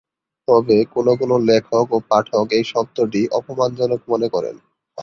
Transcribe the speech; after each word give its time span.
তবে 0.47 0.77
কোনো 0.93 1.11
কোনো 1.15 1.35
লেখক 1.49 1.87
ও 1.91 1.97
পাঠক 2.09 2.45
এই 2.51 2.63
শব্দটি 2.63 3.21
অপমানজনক 3.31 4.01
মনে 4.07 4.27
করেন। 4.27 4.55